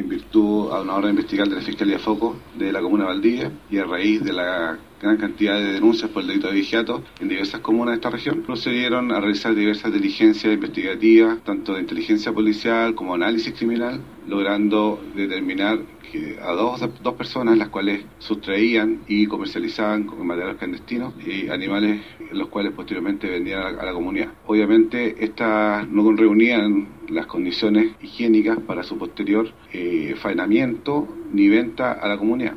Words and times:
en 0.00 0.08
virtud 0.08 0.70
a 0.72 0.82
una 0.82 0.94
orden 0.94 1.10
investigar 1.10 1.48
de 1.48 1.56
la 1.56 1.62
Fiscalía 1.62 1.98
Foco 1.98 2.36
de 2.56 2.72
la 2.72 2.80
Comuna 2.80 3.04
de 3.04 3.08
Valdivia 3.08 3.52
y 3.70 3.78
a 3.78 3.84
raíz 3.84 4.22
de 4.22 4.32
la 4.32 4.78
gran 5.00 5.16
cantidad 5.16 5.56
de 5.58 5.74
denuncias 5.74 6.10
por 6.10 6.22
el 6.22 6.28
delito 6.28 6.48
de 6.48 6.54
vigiato 6.54 7.02
en 7.20 7.28
diversas 7.28 7.60
comunas 7.60 7.92
de 7.92 7.96
esta 7.96 8.10
región, 8.10 8.42
procedieron 8.42 9.12
a 9.12 9.20
realizar 9.20 9.54
diversas 9.54 9.92
diligencias 9.92 10.52
investigativas, 10.52 11.38
tanto 11.44 11.74
de 11.74 11.80
inteligencia 11.80 12.32
policial 12.32 12.94
como 12.94 13.14
análisis 13.14 13.54
criminal, 13.54 14.00
logrando 14.26 15.00
determinar 15.14 15.78
que 16.10 16.38
a 16.42 16.52
dos, 16.52 16.80
dos 17.02 17.14
personas 17.14 17.58
las 17.58 17.68
cuales 17.68 18.04
sustraían 18.18 19.02
y 19.06 19.26
comercializaban 19.26 20.04
con 20.04 20.26
materiales 20.26 20.56
clandestinos 20.56 21.14
y 21.24 21.48
animales 21.48 22.00
los 22.32 22.48
cuales 22.48 22.72
posteriormente 22.72 23.28
vendían 23.28 23.78
a 23.78 23.84
la 23.84 23.92
comunidad. 23.92 24.28
Obviamente 24.46 25.22
estas 25.22 25.88
no 25.88 26.10
reunían 26.12 26.97
las 27.10 27.26
condiciones 27.26 27.92
higiénicas 28.00 28.58
para 28.60 28.82
su 28.82 28.96
posterior 28.98 29.50
eh, 29.72 30.14
faenamiento 30.16 31.08
ni 31.32 31.48
venta 31.48 31.92
a 31.92 32.08
la 32.08 32.18
comunidad. 32.18 32.56